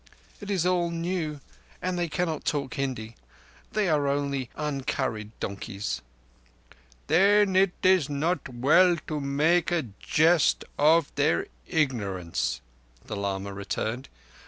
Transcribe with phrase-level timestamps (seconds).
[0.39, 1.41] It is all new,
[1.79, 3.15] and they cannot talk Hindi.
[3.73, 6.01] They are only uncurried donkeys."
[7.05, 12.61] "Then it is not well to make a jest of their ignorance,"
[13.05, 14.09] the lama returned.